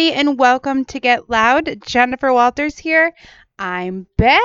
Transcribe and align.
everybody, 0.00 0.28
and 0.28 0.38
welcome 0.38 0.82
to 0.86 0.98
Get 0.98 1.28
Loud. 1.28 1.82
Jennifer 1.84 2.32
Walters 2.32 2.78
here. 2.78 3.12
I'm 3.58 4.06
back. 4.16 4.40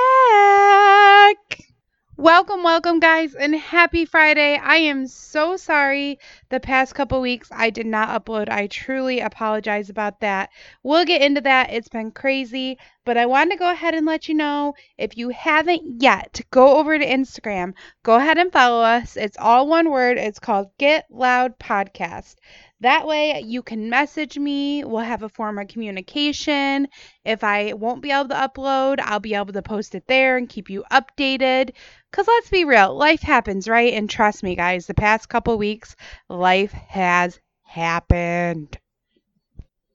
Welcome, 2.18 2.62
welcome, 2.62 3.00
guys, 3.00 3.34
and 3.34 3.54
happy 3.54 4.04
Friday. 4.04 4.58
I 4.62 4.76
am 4.76 5.06
so 5.06 5.56
sorry 5.56 6.18
the 6.50 6.60
past 6.60 6.94
couple 6.94 7.22
weeks 7.22 7.48
I 7.50 7.70
did 7.70 7.86
not 7.86 8.08
upload. 8.08 8.50
I 8.50 8.66
truly 8.66 9.20
apologize 9.20 9.88
about 9.88 10.20
that. 10.20 10.50
We'll 10.82 11.06
get 11.06 11.22
into 11.22 11.40
that. 11.42 11.72
It's 11.72 11.88
been 11.88 12.10
crazy, 12.10 12.78
but 13.06 13.16
I 13.16 13.24
wanted 13.24 13.52
to 13.52 13.58
go 13.58 13.70
ahead 13.70 13.94
and 13.94 14.04
let 14.04 14.28
you 14.28 14.34
know 14.34 14.74
if 14.98 15.16
you 15.16 15.30
haven't 15.30 16.02
yet, 16.02 16.40
go 16.50 16.76
over 16.76 16.98
to 16.98 17.06
Instagram. 17.06 17.72
Go 18.02 18.16
ahead 18.16 18.36
and 18.36 18.52
follow 18.52 18.82
us. 18.82 19.16
It's 19.16 19.38
all 19.38 19.68
one 19.68 19.90
word. 19.90 20.18
It's 20.18 20.38
called 20.38 20.68
Get 20.78 21.06
Loud 21.10 21.58
Podcast. 21.58 22.34
That 22.80 23.06
way 23.06 23.40
you 23.40 23.62
can 23.62 23.88
message 23.88 24.38
me. 24.38 24.84
We'll 24.84 25.00
have 25.00 25.22
a 25.22 25.28
form 25.28 25.58
of 25.58 25.68
communication. 25.68 26.88
If 27.24 27.42
I 27.42 27.72
won't 27.72 28.02
be 28.02 28.10
able 28.10 28.28
to 28.28 28.34
upload, 28.34 29.00
I'll 29.00 29.20
be 29.20 29.34
able 29.34 29.54
to 29.54 29.62
post 29.62 29.94
it 29.94 30.06
there 30.06 30.36
and 30.36 30.48
keep 30.48 30.68
you 30.68 30.84
updated. 30.92 31.72
Because 32.10 32.26
let's 32.28 32.50
be 32.50 32.64
real, 32.64 32.94
life 32.94 33.22
happens, 33.22 33.66
right? 33.66 33.94
And 33.94 34.10
trust 34.10 34.42
me, 34.42 34.56
guys, 34.56 34.86
the 34.86 34.94
past 34.94 35.28
couple 35.28 35.56
weeks, 35.56 35.96
life 36.28 36.72
has 36.72 37.40
happened. 37.62 38.78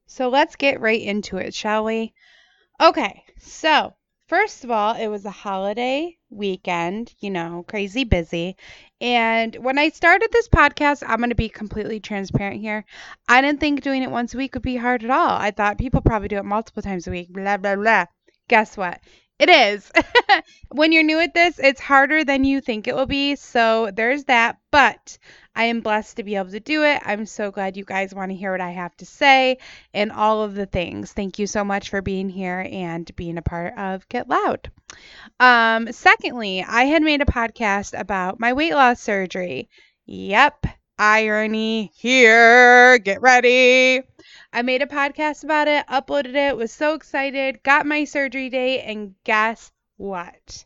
So 0.07 0.29
let's 0.29 0.55
get 0.55 0.81
right 0.81 1.01
into 1.01 1.37
it, 1.37 1.53
shall 1.53 1.83
we? 1.83 2.13
Okay, 2.81 3.23
so 3.37 3.93
First 4.31 4.63
of 4.63 4.71
all, 4.71 4.95
it 4.95 5.09
was 5.09 5.25
a 5.25 5.29
holiday 5.29 6.17
weekend, 6.29 7.13
you 7.19 7.29
know, 7.29 7.65
crazy 7.67 8.05
busy. 8.05 8.55
And 9.01 9.55
when 9.55 9.79
I 9.79 9.89
started 9.89 10.29
this 10.31 10.47
podcast, 10.47 11.03
I'm 11.05 11.17
going 11.17 11.29
to 11.29 11.35
be 11.35 11.49
completely 11.49 11.99
transparent 11.99 12.61
here. 12.61 12.85
I 13.27 13.41
didn't 13.41 13.59
think 13.59 13.81
doing 13.81 14.03
it 14.03 14.11
once 14.11 14.35
a 14.35 14.37
week 14.37 14.53
would 14.53 14.61
be 14.61 14.75
hard 14.75 15.03
at 15.03 15.09
all. 15.09 15.31
I 15.31 15.49
thought 15.49 15.79
people 15.79 16.01
probably 16.01 16.27
do 16.27 16.37
it 16.37 16.45
multiple 16.45 16.83
times 16.83 17.07
a 17.07 17.11
week, 17.11 17.33
blah, 17.33 17.57
blah, 17.57 17.75
blah. 17.75 18.05
Guess 18.47 18.77
what? 18.77 18.99
It 19.41 19.49
is. 19.49 19.91
when 20.69 20.91
you're 20.91 21.01
new 21.01 21.19
at 21.19 21.33
this, 21.33 21.57
it's 21.57 21.81
harder 21.81 22.23
than 22.23 22.43
you 22.43 22.61
think 22.61 22.87
it 22.87 22.93
will 22.95 23.07
be. 23.07 23.35
So 23.35 23.89
there's 23.91 24.25
that. 24.25 24.59
But 24.69 25.17
I 25.55 25.63
am 25.63 25.81
blessed 25.81 26.17
to 26.17 26.23
be 26.23 26.35
able 26.35 26.51
to 26.51 26.59
do 26.59 26.83
it. 26.83 27.01
I'm 27.03 27.25
so 27.25 27.49
glad 27.49 27.75
you 27.75 27.83
guys 27.83 28.13
want 28.13 28.29
to 28.29 28.37
hear 28.37 28.51
what 28.51 28.61
I 28.61 28.69
have 28.69 28.95
to 28.97 29.05
say 29.07 29.57
and 29.95 30.11
all 30.11 30.43
of 30.43 30.53
the 30.53 30.67
things. 30.67 31.11
Thank 31.11 31.39
you 31.39 31.47
so 31.47 31.63
much 31.63 31.89
for 31.89 32.03
being 32.03 32.29
here 32.29 32.67
and 32.71 33.13
being 33.15 33.39
a 33.39 33.41
part 33.41 33.75
of 33.79 34.07
Get 34.09 34.29
Loud. 34.29 34.69
Um, 35.39 35.91
secondly, 35.91 36.63
I 36.63 36.83
had 36.83 37.01
made 37.01 37.23
a 37.23 37.25
podcast 37.25 37.99
about 37.99 38.39
my 38.39 38.53
weight 38.53 38.73
loss 38.73 39.01
surgery. 39.01 39.69
Yep, 40.05 40.67
irony 41.01 41.91
here. 41.95 42.99
Get 42.99 43.23
ready. 43.23 44.03
I 44.53 44.61
made 44.61 44.83
a 44.83 44.85
podcast 44.85 45.43
about 45.43 45.67
it, 45.67 45.83
uploaded 45.87 46.35
it, 46.35 46.55
was 46.55 46.71
so 46.71 46.93
excited, 46.93 47.63
got 47.63 47.87
my 47.87 48.03
surgery 48.03 48.49
date, 48.49 48.81
and 48.81 49.15
guess 49.23 49.71
what? 49.97 50.63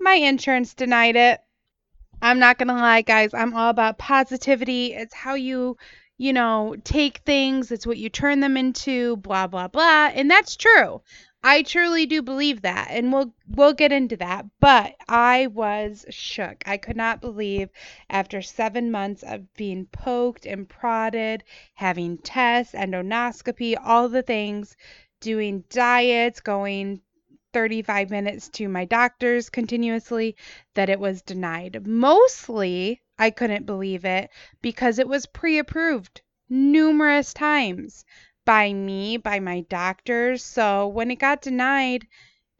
My 0.00 0.14
insurance 0.14 0.74
denied 0.74 1.14
it. 1.14 1.40
I'm 2.20 2.40
not 2.40 2.58
going 2.58 2.68
to 2.68 2.74
lie, 2.74 3.02
guys. 3.02 3.32
I'm 3.32 3.54
all 3.54 3.70
about 3.70 3.96
positivity. 3.96 4.92
It's 4.92 5.14
how 5.14 5.34
you, 5.34 5.76
you 6.18 6.32
know, 6.32 6.74
take 6.82 7.18
things, 7.18 7.70
it's 7.70 7.86
what 7.86 7.98
you 7.98 8.08
turn 8.08 8.40
them 8.40 8.56
into, 8.56 9.18
blah, 9.18 9.46
blah, 9.46 9.68
blah. 9.68 10.10
And 10.12 10.28
that's 10.28 10.56
true. 10.56 11.00
I 11.46 11.60
truly 11.60 12.06
do 12.06 12.22
believe 12.22 12.62
that, 12.62 12.88
and 12.88 13.12
we'll 13.12 13.34
we'll 13.46 13.74
get 13.74 13.92
into 13.92 14.16
that. 14.16 14.46
But 14.60 14.96
I 15.06 15.48
was 15.48 16.06
shook. 16.08 16.66
I 16.66 16.78
could 16.78 16.96
not 16.96 17.20
believe 17.20 17.68
after 18.08 18.40
seven 18.40 18.90
months 18.90 19.22
of 19.22 19.52
being 19.52 19.84
poked 19.84 20.46
and 20.46 20.66
prodded, 20.66 21.44
having 21.74 22.16
tests, 22.16 22.74
endoscopy, 22.74 23.76
all 23.78 24.08
the 24.08 24.22
things, 24.22 24.74
doing 25.20 25.64
diets, 25.68 26.40
going 26.40 27.02
35 27.52 28.08
minutes 28.08 28.48
to 28.48 28.66
my 28.66 28.86
doctors 28.86 29.50
continuously, 29.50 30.36
that 30.72 30.88
it 30.88 30.98
was 30.98 31.20
denied. 31.20 31.86
Mostly, 31.86 33.02
I 33.18 33.28
couldn't 33.28 33.66
believe 33.66 34.06
it 34.06 34.30
because 34.62 34.98
it 34.98 35.08
was 35.08 35.26
pre-approved 35.26 36.22
numerous 36.48 37.34
times 37.34 38.06
by 38.44 38.72
me, 38.72 39.16
by 39.16 39.40
my 39.40 39.60
doctors. 39.68 40.44
So 40.44 40.88
when 40.88 41.10
it 41.10 41.18
got 41.18 41.42
denied, 41.42 42.06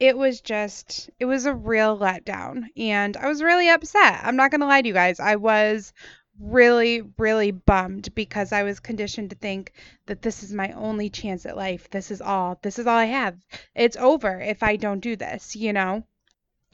it 0.01 0.17
was 0.17 0.41
just, 0.41 1.11
it 1.19 1.25
was 1.25 1.47
a 1.47 1.55
real 1.55 1.99
letdown. 1.99 2.65
And 2.77 3.17
I 3.17 3.29
was 3.29 3.43
really 3.43 3.69
upset. 3.69 4.21
I'm 4.23 4.37
not 4.37 4.51
going 4.51 4.61
to 4.61 4.67
lie 4.67 4.83
to 4.83 4.89
you 4.89 4.95
guys. 4.95 5.21
I 5.21 5.37
was 5.37 5.93
really, 6.41 7.03
really 7.17 7.53
bummed 7.53 8.15
because 8.15 8.53
I 8.53 8.65
was 8.65 8.81
conditioned 8.81 9.31
to 9.31 9.37
think 9.37 9.73
that 10.07 10.23
this 10.23 10.43
is 10.43 10.53
my 10.53 10.73
only 10.73 11.09
chance 11.09 11.47
at 11.47 11.57
life. 11.57 11.89
This 11.91 12.11
is 12.11 12.21
all. 12.21 12.59
This 12.63 12.79
is 12.79 12.87
all 12.87 12.97
I 12.97 13.05
have. 13.05 13.37
It's 13.75 13.97
over 13.97 14.41
if 14.41 14.63
I 14.63 14.77
don't 14.77 15.01
do 15.01 15.15
this, 15.17 15.55
you 15.55 15.73
know? 15.73 16.05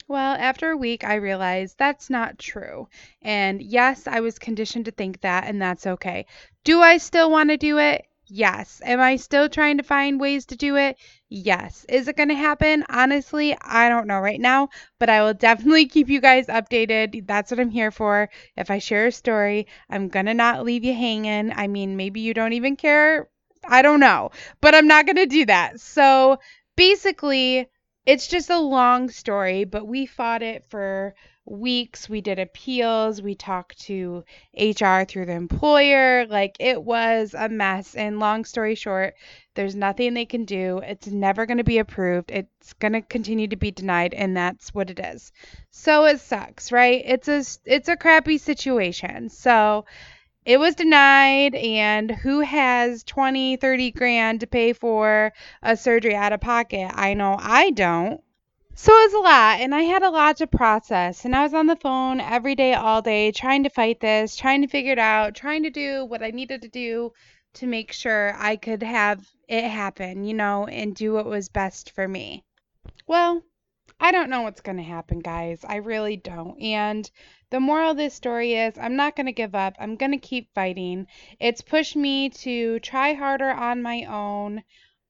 Well, 0.07 0.35
after 0.37 0.71
a 0.71 0.77
week, 0.77 1.03
I 1.03 1.15
realized 1.15 1.77
that's 1.77 2.09
not 2.09 2.39
true. 2.39 2.89
And 3.21 3.61
yes, 3.61 4.07
I 4.07 4.19
was 4.19 4.39
conditioned 4.39 4.85
to 4.85 4.91
think 4.91 5.21
that, 5.21 5.45
and 5.45 5.61
that's 5.61 5.87
okay. 5.87 6.25
Do 6.63 6.81
I 6.81 6.97
still 6.97 7.31
want 7.31 7.49
to 7.51 7.57
do 7.57 7.77
it? 7.77 8.05
Yes. 8.33 8.81
Am 8.85 9.01
I 9.01 9.17
still 9.17 9.49
trying 9.49 9.77
to 9.77 9.83
find 9.83 10.17
ways 10.19 10.45
to 10.45 10.55
do 10.55 10.77
it? 10.77 10.97
Yes. 11.27 11.85
Is 11.89 12.07
it 12.07 12.15
going 12.15 12.29
to 12.29 12.35
happen? 12.35 12.85
Honestly, 12.89 13.55
I 13.61 13.89
don't 13.89 14.07
know 14.07 14.19
right 14.19 14.39
now, 14.39 14.69
but 14.99 15.09
I 15.09 15.21
will 15.21 15.33
definitely 15.47 15.85
keep 15.87 16.07
you 16.09 16.21
guys 16.21 16.47
updated. 16.47 17.27
That's 17.27 17.51
what 17.51 17.59
I'm 17.59 17.69
here 17.69 17.91
for. 17.91 18.29
If 18.55 18.71
I 18.71 18.79
share 18.79 19.07
a 19.07 19.11
story, 19.11 19.67
I'm 19.89 20.07
going 20.07 20.27
to 20.27 20.33
not 20.33 20.63
leave 20.63 20.85
you 20.85 20.93
hanging. 20.93 21.51
I 21.51 21.67
mean, 21.67 21.97
maybe 21.97 22.21
you 22.21 22.33
don't 22.33 22.53
even 22.53 22.77
care. 22.77 23.27
I 23.67 23.81
don't 23.81 23.99
know, 23.99 24.31
but 24.61 24.73
I'm 24.75 24.87
not 24.87 25.05
going 25.05 25.17
to 25.17 25.25
do 25.25 25.45
that. 25.47 25.79
So 25.81 26.39
basically, 26.77 27.67
it's 28.05 28.27
just 28.27 28.49
a 28.49 28.57
long 28.59 29.09
story, 29.09 29.65
but 29.65 29.85
we 29.85 30.05
fought 30.05 30.41
it 30.41 30.63
for 30.69 31.13
weeks. 31.45 32.07
We 32.07 32.21
did 32.21 32.39
appeals. 32.39 33.21
We 33.21 33.35
talked 33.35 33.79
to 33.81 34.23
HR 34.57 35.03
through 35.03 35.25
the 35.25 35.33
employer. 35.33 36.25
Like 36.27 36.57
it 36.59 36.81
was 36.83 37.33
a 37.37 37.49
mess. 37.49 37.95
And 37.95 38.19
long 38.19 38.45
story 38.45 38.75
short, 38.75 39.15
there's 39.55 39.75
nothing 39.75 40.13
they 40.13 40.25
can 40.25 40.45
do. 40.45 40.79
It's 40.79 41.07
never 41.07 41.45
going 41.45 41.57
to 41.57 41.63
be 41.63 41.79
approved. 41.79 42.31
It's 42.31 42.73
going 42.73 42.93
to 42.93 43.01
continue 43.01 43.47
to 43.47 43.55
be 43.55 43.71
denied 43.71 44.13
and 44.13 44.35
that's 44.35 44.73
what 44.73 44.89
it 44.89 44.99
is. 44.99 45.31
So 45.71 46.05
it 46.05 46.19
sucks, 46.19 46.71
right? 46.71 47.01
It's 47.05 47.27
a 47.27 47.43
it's 47.65 47.89
a 47.89 47.97
crappy 47.97 48.37
situation. 48.37 49.29
So 49.29 49.85
it 50.45 50.59
was 50.59 50.75
denied 50.75 51.53
and 51.55 52.09
who 52.09 52.39
has 52.39 53.03
20 53.03 53.57
30 53.57 53.91
grand 53.91 54.39
to 54.39 54.47
pay 54.47 54.73
for 54.73 55.31
a 55.61 55.77
surgery 55.77 56.15
out 56.15 56.33
of 56.33 56.41
pocket 56.41 56.91
i 56.95 57.13
know 57.13 57.37
i 57.39 57.69
don't 57.69 58.21
so 58.73 58.91
it 58.93 59.11
was 59.11 59.13
a 59.13 59.19
lot, 59.19 59.59
and 59.59 59.75
I 59.75 59.81
had 59.81 60.03
a 60.03 60.09
lot 60.09 60.37
to 60.37 60.47
process. 60.47 61.25
And 61.25 61.35
I 61.35 61.43
was 61.43 61.53
on 61.53 61.67
the 61.67 61.75
phone 61.75 62.19
every 62.19 62.55
day, 62.55 62.73
all 62.73 63.01
day, 63.01 63.31
trying 63.31 63.63
to 63.63 63.69
fight 63.69 63.99
this, 63.99 64.35
trying 64.35 64.61
to 64.61 64.67
figure 64.67 64.93
it 64.93 64.99
out, 64.99 65.35
trying 65.35 65.63
to 65.63 65.69
do 65.69 66.05
what 66.05 66.23
I 66.23 66.31
needed 66.31 66.61
to 66.63 66.69
do 66.69 67.11
to 67.53 67.67
make 67.67 67.91
sure 67.91 68.33
I 68.37 68.55
could 68.55 68.83
have 68.83 69.27
it 69.47 69.65
happen, 69.65 70.23
you 70.23 70.33
know, 70.33 70.65
and 70.67 70.95
do 70.95 71.13
what 71.13 71.25
was 71.25 71.49
best 71.49 71.91
for 71.91 72.07
me. 72.07 72.43
Well, 73.07 73.43
I 73.99 74.11
don't 74.11 74.29
know 74.29 74.41
what's 74.41 74.61
going 74.61 74.77
to 74.77 74.83
happen, 74.83 75.19
guys. 75.19 75.63
I 75.67 75.75
really 75.75 76.17
don't. 76.17 76.59
And 76.59 77.09
the 77.51 77.59
moral 77.59 77.91
of 77.91 77.97
this 77.97 78.13
story 78.13 78.55
is 78.55 78.77
I'm 78.77 78.95
not 78.95 79.15
going 79.15 79.25
to 79.25 79.31
give 79.31 79.53
up. 79.53 79.75
I'm 79.79 79.97
going 79.97 80.13
to 80.13 80.17
keep 80.17 80.53
fighting. 80.55 81.07
It's 81.39 81.61
pushed 81.61 81.95
me 81.95 82.29
to 82.29 82.79
try 82.79 83.13
harder 83.13 83.51
on 83.51 83.81
my 83.81 84.05
own. 84.05 84.63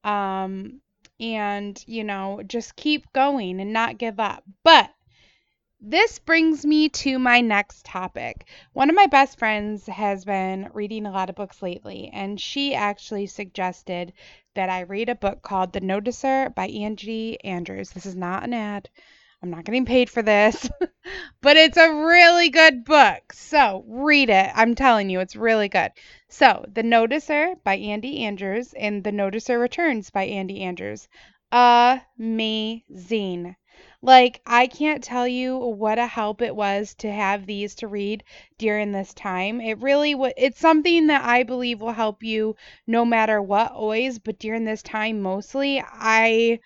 Um, 0.04 0.80
and, 1.20 1.82
you 1.86 2.04
know, 2.04 2.42
just 2.46 2.76
keep 2.76 3.12
going 3.12 3.60
and 3.60 3.72
not 3.72 3.98
give 3.98 4.18
up. 4.18 4.44
But 4.64 4.90
this 5.80 6.20
brings 6.20 6.64
me 6.64 6.88
to 6.88 7.18
my 7.18 7.40
next 7.40 7.84
topic. 7.84 8.46
One 8.72 8.88
of 8.88 8.94
my 8.94 9.06
best 9.06 9.38
friends 9.38 9.86
has 9.86 10.24
been 10.24 10.70
reading 10.72 11.06
a 11.06 11.10
lot 11.10 11.28
of 11.28 11.34
books 11.34 11.60
lately, 11.60 12.08
and 12.12 12.40
she 12.40 12.74
actually 12.74 13.26
suggested 13.26 14.12
that 14.54 14.70
I 14.70 14.82
read 14.82 15.08
a 15.08 15.16
book 15.16 15.42
called 15.42 15.72
The 15.72 15.80
Noticer 15.80 16.54
by 16.54 16.68
Andy 16.68 17.42
Andrews. 17.44 17.90
This 17.90 18.06
is 18.06 18.14
not 18.14 18.44
an 18.44 18.54
ad. 18.54 18.90
I'm 19.42 19.50
not 19.50 19.64
getting 19.64 19.86
paid 19.86 20.08
for 20.08 20.22
this, 20.22 20.70
but 21.42 21.56
it's 21.56 21.76
a 21.76 21.92
really 21.92 22.48
good 22.48 22.84
book. 22.84 23.32
So 23.32 23.84
read 23.88 24.30
it. 24.30 24.52
I'm 24.54 24.76
telling 24.76 25.10
you, 25.10 25.18
it's 25.18 25.34
really 25.34 25.68
good. 25.68 25.90
So, 26.28 26.64
The 26.72 26.84
Noticer 26.84 27.56
by 27.64 27.76
Andy 27.76 28.24
Andrews 28.24 28.72
and 28.72 29.02
The 29.02 29.10
Noticer 29.10 29.60
Returns 29.60 30.10
by 30.10 30.26
Andy 30.26 30.62
Andrews. 30.62 31.08
Amazing. 31.50 33.56
Like, 34.00 34.40
I 34.46 34.68
can't 34.68 35.02
tell 35.02 35.26
you 35.26 35.58
what 35.58 35.98
a 35.98 36.06
help 36.06 36.40
it 36.40 36.54
was 36.54 36.94
to 36.96 37.10
have 37.10 37.44
these 37.44 37.74
to 37.76 37.88
read 37.88 38.22
during 38.58 38.92
this 38.92 39.12
time. 39.12 39.60
It 39.60 39.80
really 39.80 40.14
was, 40.14 40.34
it's 40.36 40.60
something 40.60 41.08
that 41.08 41.24
I 41.24 41.42
believe 41.42 41.80
will 41.80 41.92
help 41.92 42.22
you 42.22 42.54
no 42.86 43.04
matter 43.04 43.42
what, 43.42 43.72
always, 43.72 44.20
but 44.20 44.38
during 44.38 44.64
this 44.64 44.82
time 44.82 45.20
mostly. 45.20 45.82
I 45.84 46.60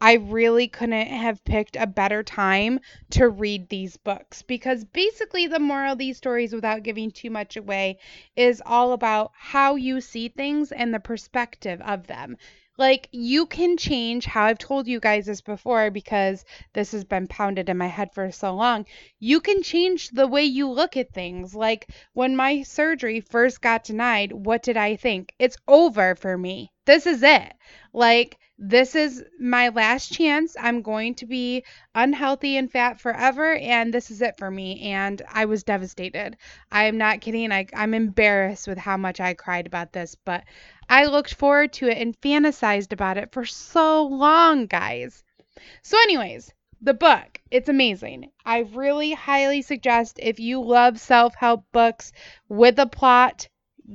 I 0.00 0.12
really 0.12 0.68
couldn't 0.68 1.08
have 1.08 1.44
picked 1.44 1.74
a 1.74 1.86
better 1.86 2.22
time 2.22 2.78
to 3.10 3.28
read 3.28 3.68
these 3.68 3.96
books 3.96 4.42
because 4.42 4.84
basically 4.84 5.48
the 5.48 5.58
moral 5.58 5.94
of 5.94 5.98
these 5.98 6.16
stories 6.16 6.52
without 6.52 6.84
giving 6.84 7.10
too 7.10 7.30
much 7.30 7.56
away 7.56 7.98
is 8.36 8.62
all 8.64 8.92
about 8.92 9.32
how 9.36 9.74
you 9.74 10.00
see 10.00 10.28
things 10.28 10.70
and 10.70 10.94
the 10.94 11.00
perspective 11.00 11.80
of 11.80 12.06
them. 12.06 12.36
Like 12.76 13.08
you 13.10 13.46
can 13.46 13.76
change 13.76 14.24
how 14.24 14.44
I've 14.44 14.58
told 14.58 14.86
you 14.86 15.00
guys 15.00 15.26
this 15.26 15.40
before 15.40 15.90
because 15.90 16.44
this 16.74 16.92
has 16.92 17.04
been 17.04 17.26
pounded 17.26 17.68
in 17.68 17.76
my 17.76 17.88
head 17.88 18.14
for 18.14 18.30
so 18.30 18.54
long. 18.54 18.86
You 19.18 19.40
can 19.40 19.64
change 19.64 20.10
the 20.10 20.28
way 20.28 20.44
you 20.44 20.70
look 20.70 20.96
at 20.96 21.12
things. 21.12 21.56
Like 21.56 21.90
when 22.12 22.36
my 22.36 22.62
surgery 22.62 23.20
first 23.20 23.60
got 23.60 23.82
denied, 23.82 24.30
what 24.30 24.62
did 24.62 24.76
I 24.76 24.94
think? 24.94 25.34
It's 25.40 25.56
over 25.66 26.14
for 26.14 26.38
me. 26.38 26.70
This 26.84 27.04
is 27.04 27.24
it. 27.24 27.52
Like 27.92 28.38
this 28.60 28.96
is 28.96 29.24
my 29.38 29.68
last 29.68 30.12
chance. 30.12 30.56
I'm 30.58 30.82
going 30.82 31.14
to 31.16 31.26
be 31.26 31.64
unhealthy 31.94 32.56
and 32.56 32.70
fat 32.70 33.00
forever, 33.00 33.54
and 33.54 33.94
this 33.94 34.10
is 34.10 34.20
it 34.20 34.36
for 34.36 34.50
me. 34.50 34.80
And 34.90 35.22
I 35.32 35.44
was 35.44 35.62
devastated. 35.62 36.36
I'm 36.72 36.98
not 36.98 37.20
kidding. 37.20 37.52
I, 37.52 37.66
I'm 37.72 37.94
embarrassed 37.94 38.66
with 38.66 38.78
how 38.78 38.96
much 38.96 39.20
I 39.20 39.34
cried 39.34 39.66
about 39.66 39.92
this, 39.92 40.16
but 40.16 40.42
I 40.88 41.04
looked 41.04 41.34
forward 41.34 41.72
to 41.74 41.88
it 41.88 41.98
and 41.98 42.20
fantasized 42.20 42.92
about 42.92 43.16
it 43.16 43.30
for 43.32 43.44
so 43.44 44.04
long, 44.04 44.66
guys. 44.66 45.22
So, 45.82 45.96
anyways, 46.02 46.52
the 46.80 46.94
book, 46.94 47.40
it's 47.50 47.68
amazing. 47.68 48.30
I 48.44 48.58
really 48.58 49.12
highly 49.12 49.62
suggest 49.62 50.18
if 50.20 50.40
you 50.40 50.60
love 50.60 50.98
self 50.98 51.34
help 51.36 51.64
books 51.70 52.12
with 52.48 52.78
a 52.80 52.86
plot, 52.86 53.48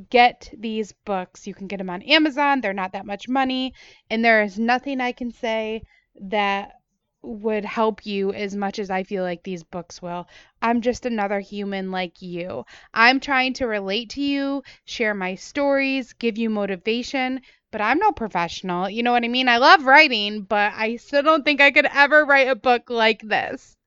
get 0.10 0.50
these 0.58 0.92
books. 1.06 1.46
You 1.48 1.54
can 1.54 1.68
get 1.68 1.78
them 1.78 1.90
on 1.90 2.02
Amazon. 2.04 2.62
They're 2.62 2.74
not 2.74 2.94
that 2.94 3.06
much 3.06 3.28
money. 3.28 3.74
And 4.10 4.24
there 4.24 4.44
is 4.44 4.58
nothing 4.58 5.02
I 5.02 5.12
can 5.12 5.32
say 5.32 5.84
that 6.20 6.74
would 7.22 7.64
help 7.64 8.06
you 8.06 8.34
as 8.34 8.56
much 8.56 8.80
as 8.80 8.90
I 8.90 9.04
feel 9.04 9.24
like 9.24 9.44
these 9.44 9.64
books 9.64 10.02
will. 10.02 10.28
I'm 10.62 10.82
just 10.82 11.06
another 11.06 11.40
human 11.40 11.90
like 11.90 12.22
you. 12.22 12.66
I'm 12.94 13.20
trying 13.20 13.54
to 13.54 13.68
relate 13.68 14.10
to 14.12 14.22
you, 14.22 14.64
share 14.84 15.14
my 15.14 15.36
stories, 15.36 16.14
give 16.14 16.38
you 16.38 16.50
motivation, 16.50 17.42
but 17.72 17.80
I'm 17.80 17.98
no 17.98 18.12
professional. 18.12 18.90
You 18.90 19.04
know 19.04 19.14
what 19.14 19.24
I 19.24 19.30
mean? 19.30 19.48
I 19.48 19.58
love 19.58 19.86
writing, 19.86 20.42
but 20.42 20.74
I 20.76 20.98
still 20.98 21.24
don't 21.24 21.46
think 21.46 21.62
I 21.62 21.72
could 21.72 21.88
ever 21.94 22.26
write 22.26 22.50
a 22.50 22.56
book 22.56 22.90
like 22.90 23.22
this. 23.22 23.78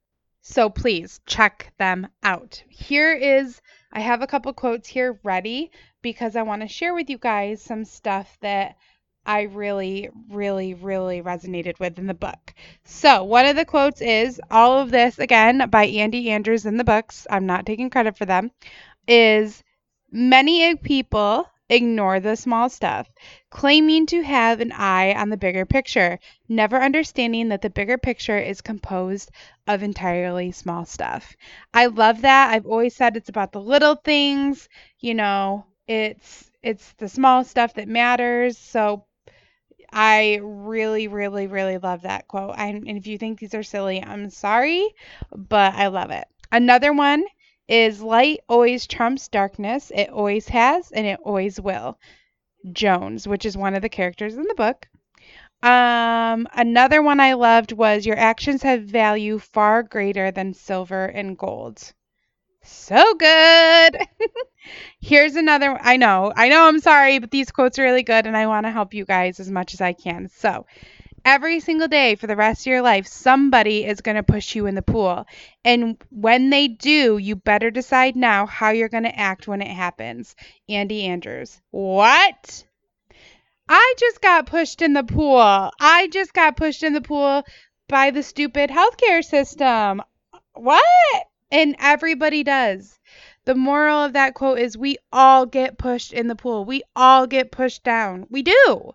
So 0.41 0.71
please 0.71 1.21
check 1.27 1.73
them 1.79 2.09
out. 2.23 2.63
Here 2.69 3.13
is, 3.13 3.61
I 3.97 4.01
have 4.01 4.21
a 4.21 4.27
couple 4.27 4.53
quotes 4.53 4.87
here 4.87 5.19
ready 5.23 5.71
because 6.03 6.37
I 6.37 6.43
want 6.43 6.61
to 6.61 6.69
share 6.69 6.93
with 6.93 7.09
you 7.09 7.17
guys 7.17 7.63
some 7.63 7.87
stuff 7.87 8.37
that 8.43 8.77
I 9.25 9.45
really, 9.45 10.11
really, 10.29 10.75
really 10.75 11.23
resonated 11.23 11.81
with 11.81 11.99
in 11.99 12.07
the 12.07 12.13
book. 12.13 12.53
So, 12.85 13.25
one 13.25 13.47
of 13.47 13.57
the 13.57 13.65
quotes 13.65 14.03
is 14.03 14.39
all 14.51 14.79
of 14.81 14.91
this, 14.91 15.19
again, 15.19 15.71
by 15.71 15.87
Andy 15.87 16.29
Andrews 16.31 16.67
in 16.67 16.77
the 16.77 16.85
books, 16.85 17.27
I'm 17.31 17.47
not 17.47 17.65
taking 17.65 17.89
credit 17.89 18.19
for 18.19 18.27
them, 18.27 18.51
is 19.09 19.65
many 20.13 20.77
people 20.77 21.49
ignore 21.69 22.21
the 22.21 22.37
small 22.37 22.69
stuff, 22.69 23.09
claiming 23.51 24.07
to 24.07 24.23
have 24.23 24.61
an 24.61 24.73
eye 24.73 25.15
on 25.15 25.31
the 25.31 25.37
bigger 25.37 25.67
picture, 25.67 26.19
never 26.49 26.81
understanding 26.81 27.49
that 27.49 27.63
the 27.63 27.71
bigger 27.71 27.99
picture 27.99 28.39
is 28.39 28.61
composed 28.61 29.31
of 29.67 29.83
entirely 29.83 30.53
small 30.53 30.85
stuff. 30.85 31.35
I 31.75 31.87
love 31.87 32.23
that. 32.23 32.53
I've 32.53 32.67
always 32.67 32.95
said 32.95 33.17
it's 33.17 33.29
about 33.29 33.53
the 33.53 33.61
little 33.61 33.97
things, 33.97 34.69
you 35.01 35.15
know, 35.15 35.67
it's 35.89 36.51
it's 36.63 36.93
the 36.95 37.09
small 37.09 37.45
stuff 37.45 37.75
that 37.75 37.89
matters. 37.89 38.59
So 38.59 39.05
I 39.93 40.41
really, 40.43 41.09
really, 41.09 41.47
really 41.47 41.79
love 41.79 42.03
that 42.03 42.29
quote. 42.29 42.55
I, 42.57 42.67
and 42.67 42.89
if 42.89 43.07
you 43.07 43.19
think 43.19 43.39
these 43.39 43.55
are 43.55 43.63
silly, 43.63 44.03
I'm 44.03 44.31
sorry, 44.31 44.95
but 45.35 45.75
I 45.75 45.87
love 45.89 46.11
it. 46.11 46.27
Another 46.51 46.93
one 46.93 47.25
is 47.69 48.03
light 48.03 48.41
always 48.49 48.87
trumps 48.87 49.29
darkness. 49.29 49.91
It 49.95 50.11
always 50.11 50.49
has 50.49 50.93
and 50.93 51.07
it 51.07 51.21
always 51.25 51.61
will. 51.61 51.99
Jones, 52.73 53.29
which 53.29 53.45
is 53.45 53.57
one 53.57 53.75
of 53.75 53.83
the 53.83 53.89
characters 53.89 54.37
in 54.37 54.45
the 54.45 54.55
book. 54.55 54.89
Um, 55.63 56.47
another 56.53 57.03
one 57.03 57.21
I 57.21 57.33
loved 57.33 57.73
was 57.73 58.07
your 58.07 58.19
actions 58.19 58.63
have 58.63 58.83
value 58.83 59.39
far 59.39 59.83
greater 59.83 60.31
than 60.31 60.55
silver 60.55 61.07
and 61.07 61.37
gold. 61.37 61.93
So 62.63 63.15
good. 63.15 63.97
Here's 65.01 65.37
another. 65.37 65.79
I 65.81 65.97
know, 65.97 66.33
I 66.37 66.49
know, 66.49 66.67
I'm 66.67 66.81
sorry, 66.81 67.19
but 67.19 67.31
these 67.31 67.51
quotes 67.53 67.79
are 67.79 67.85
really 67.85 68.03
good 68.03 68.27
and 68.27 68.37
I 68.37 68.47
want 68.49 68.67
to 68.67 68.73
help 68.73 68.93
you 68.93 69.05
guys 69.05 69.41
as 69.41 69.51
much 69.51 69.75
as 69.75 69.81
I 69.81 69.93
can. 69.93 70.29
So, 70.29 70.67
every 71.27 71.59
single 71.59 71.89
day 71.89 72.15
for 72.15 72.29
the 72.29 72.37
rest 72.37 72.63
of 72.63 72.71
your 72.71 72.83
life, 72.83 73.05
somebody 73.05 73.85
is 73.85 74.01
going 74.01 74.15
to 74.15 74.23
push 74.23 74.55
you 74.55 74.67
in 74.67 74.77
the 74.77 74.81
pool. 74.81 75.27
And 75.65 75.99
when 76.11 76.51
they 76.51 76.69
do, 76.69 77.19
you 77.19 77.35
better 77.35 77.73
decide 77.73 78.15
now 78.15 78.47
how 78.47 78.71
you're 78.71 78.89
going 78.89 79.03
to 79.03 79.19
act 79.19 79.49
when 79.49 79.61
it 79.61 79.71
happens. 79.71 80.37
Andy 80.69 81.05
Andrews. 81.05 81.61
What? 81.73 82.65
I 83.69 83.95
just 83.99 84.21
got 84.23 84.47
pushed 84.47 84.81
in 84.81 84.93
the 84.93 85.03
pool. 85.03 85.73
I 85.81 86.09
just 86.13 86.33
got 86.33 86.57
pushed 86.57 86.85
in 86.85 86.93
the 86.93 87.01
pool 87.01 87.43
by 87.89 88.13
the 88.13 88.23
stupid 88.23 88.71
healthcare 88.71 89.25
system. 89.25 90.03
What? 90.55 90.85
And 91.51 91.75
everybody 91.81 92.45
does. 92.45 93.01
The 93.47 93.57
moral 93.57 94.05
of 94.05 94.13
that 94.13 94.35
quote 94.35 94.61
is 94.61 94.79
we 94.79 94.97
all 95.13 95.45
get 95.45 95.77
pushed 95.77 96.13
in 96.13 96.29
the 96.29 96.37
pool. 96.37 96.65
We 96.65 96.83
all 96.95 97.27
get 97.27 97.51
pushed 97.51 97.83
down. 97.83 98.27
We 98.31 98.43
do. 98.43 98.95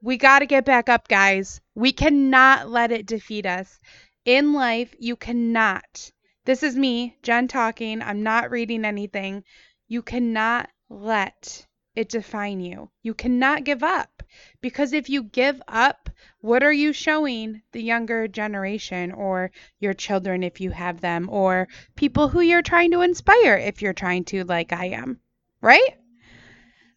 We 0.00 0.16
got 0.16 0.38
to 0.38 0.46
get 0.46 0.64
back 0.64 0.88
up, 0.88 1.08
guys. 1.08 1.60
We 1.74 1.92
cannot 1.92 2.70
let 2.70 2.92
it 2.92 3.06
defeat 3.06 3.46
us. 3.46 3.80
In 4.24 4.52
life, 4.52 4.94
you 4.98 5.16
cannot. 5.16 6.12
This 6.44 6.62
is 6.62 6.76
me, 6.76 7.16
Jen, 7.22 7.48
talking. 7.48 8.00
I'm 8.00 8.22
not 8.22 8.50
reading 8.50 8.84
anything. 8.84 9.42
You 9.88 10.02
cannot 10.02 10.70
let 10.88 11.66
it 11.96 12.08
define 12.08 12.60
you. 12.60 12.90
You 13.02 13.12
cannot 13.12 13.64
give 13.64 13.82
up. 13.82 14.22
Because 14.60 14.92
if 14.92 15.08
you 15.08 15.24
give 15.24 15.60
up, 15.66 16.10
what 16.40 16.62
are 16.62 16.72
you 16.72 16.92
showing 16.92 17.62
the 17.72 17.82
younger 17.82 18.28
generation 18.28 19.10
or 19.10 19.50
your 19.80 19.94
children 19.94 20.44
if 20.44 20.60
you 20.60 20.70
have 20.70 21.00
them 21.00 21.28
or 21.28 21.66
people 21.96 22.28
who 22.28 22.40
you're 22.40 22.62
trying 22.62 22.92
to 22.92 23.00
inspire 23.00 23.56
if 23.56 23.82
you're 23.82 23.92
trying 23.92 24.24
to, 24.26 24.44
like 24.44 24.72
I 24.72 24.90
am? 24.90 25.18
Right? 25.60 25.96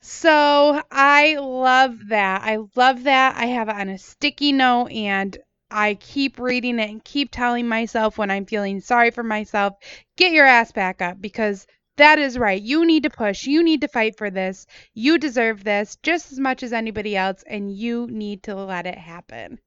So 0.02 0.82
I 0.92 1.36
love 1.36 2.08
that. 2.10 2.42
I 2.42 2.58
love 2.76 3.04
that. 3.04 3.38
I 3.38 3.46
have 3.46 3.70
it 3.70 3.76
on 3.76 3.90
a 3.90 3.98
sticky 4.00 4.52
note 4.52 4.92
and 4.92 5.38
I 5.70 5.94
keep 5.94 6.40
reading 6.40 6.80
it 6.80 6.90
and 6.90 7.04
keep 7.04 7.30
telling 7.32 7.68
myself 7.68 8.18
when 8.18 8.32
I'm 8.32 8.46
feeling 8.46 8.82
sorry 8.82 9.12
for 9.12 9.24
myself, 9.24 9.76
get 10.18 10.34
your 10.34 10.46
ass 10.46 10.72
back 10.72 11.02
up 11.02 11.22
because 11.22 11.68
that 11.98 12.18
is 12.18 12.38
right. 12.38 12.62
You 12.62 12.84
need 12.84 13.04
to 13.04 13.10
push. 13.10 13.46
You 13.46 13.64
need 13.64 13.82
to 13.82 13.88
fight 13.88 14.18
for 14.18 14.32
this. 14.32 14.66
You 14.94 15.20
deserve 15.20 15.64
this 15.64 15.98
just 16.02 16.32
as 16.32 16.40
much 16.40 16.64
as 16.64 16.74
anybody 16.74 17.16
else, 17.16 17.44
and 17.46 17.72
you 17.72 18.08
need 18.10 18.44
to 18.44 18.56
let 18.56 18.88
it 18.88 18.98
happen. 18.98 19.60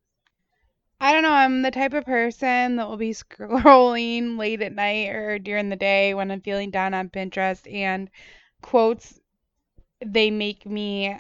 I 1.01 1.13
don't 1.13 1.23
know. 1.23 1.33
I'm 1.33 1.63
the 1.63 1.71
type 1.71 1.95
of 1.95 2.05
person 2.05 2.77
that 2.77 2.89
will 2.89 2.97
be 2.97 3.11
scrolling 3.15 4.37
late 4.37 4.63
at 4.63 4.75
night 4.75 5.11
or 5.11 5.39
during 5.39 5.69
the 5.69 5.77
day 5.77 6.13
when 6.13 6.31
I'm 6.31 6.41
feeling 6.41 6.71
down 6.71 6.93
on 6.93 7.09
Pinterest, 7.09 7.73
and 7.73 8.11
quotes, 8.63 9.21
they 10.13 10.31
make 10.31 10.67
me 10.67 11.17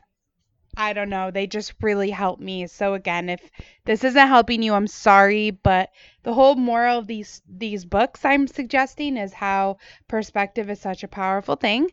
I 0.76 0.93
don't 0.93 1.09
know, 1.09 1.31
they 1.31 1.47
just 1.47 1.75
really 1.81 2.11
help 2.11 2.41
me. 2.41 2.67
So 2.67 2.95
again, 2.95 3.29
if 3.29 3.49
this 3.85 4.03
isn't 4.03 4.29
helping 4.29 4.62
you, 4.62 4.75
I'm 4.75 4.88
sorry, 4.88 5.50
but 5.50 5.91
the 6.25 6.35
whole 6.35 6.57
moral 6.57 6.99
of 6.99 7.07
these 7.07 7.43
these 7.49 7.85
books 7.85 8.25
I'm 8.25 8.49
suggesting 8.49 9.17
is 9.17 9.35
how 9.35 9.79
perspective 10.09 10.69
is 10.69 10.81
such 10.81 11.05
a 11.05 11.09
powerful 11.09 11.55
thing 11.57 11.91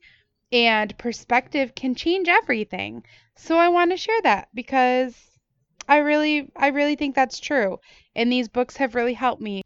and 0.51 0.97
perspective 0.97 1.75
can 1.75 1.95
change 1.95 2.27
everything. 2.27 3.03
So 3.35 3.57
I 3.57 3.69
want 3.69 3.91
to 3.91 3.97
share 3.97 4.21
that 4.23 4.49
because 4.53 5.15
I 5.87 5.97
really 5.97 6.51
I 6.55 6.67
really 6.67 6.95
think 6.95 7.15
that's 7.15 7.39
true. 7.39 7.79
And 8.15 8.31
these 8.31 8.49
books 8.49 8.77
have 8.77 8.95
really 8.95 9.13
helped 9.13 9.41
me. 9.41 9.61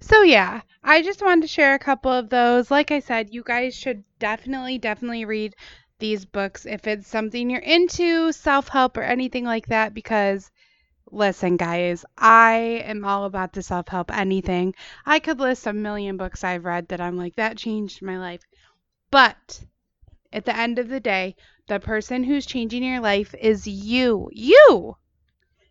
So 0.00 0.22
yeah, 0.22 0.62
I 0.82 1.02
just 1.02 1.22
wanted 1.22 1.42
to 1.42 1.48
share 1.48 1.74
a 1.74 1.78
couple 1.78 2.10
of 2.10 2.30
those. 2.30 2.70
Like 2.70 2.90
I 2.90 3.00
said, 3.00 3.34
you 3.34 3.42
guys 3.42 3.74
should 3.74 4.04
definitely 4.18 4.78
definitely 4.78 5.24
read 5.24 5.54
these 6.00 6.24
books 6.24 6.66
if 6.66 6.86
it's 6.86 7.06
something 7.06 7.50
you're 7.50 7.60
into, 7.60 8.32
self 8.32 8.68
help, 8.68 8.96
or 8.96 9.02
anything 9.02 9.44
like 9.44 9.66
that, 9.66 9.94
because 9.94 10.50
listen, 11.12 11.56
guys, 11.56 12.04
I 12.16 12.82
am 12.84 13.04
all 13.04 13.24
about 13.24 13.52
the 13.52 13.62
self 13.62 13.88
help 13.88 14.10
anything. 14.16 14.74
I 15.06 15.18
could 15.18 15.38
list 15.38 15.66
a 15.66 15.72
million 15.72 16.16
books 16.16 16.42
I've 16.42 16.64
read 16.64 16.88
that 16.88 17.00
I'm 17.00 17.16
like, 17.16 17.36
that 17.36 17.56
changed 17.56 18.02
my 18.02 18.18
life. 18.18 18.40
But 19.10 19.64
at 20.32 20.44
the 20.44 20.56
end 20.56 20.78
of 20.78 20.88
the 20.88 21.00
day, 21.00 21.36
the 21.66 21.80
person 21.80 22.24
who's 22.24 22.46
changing 22.46 22.82
your 22.82 23.00
life 23.00 23.34
is 23.40 23.66
you. 23.66 24.28
You! 24.32 24.96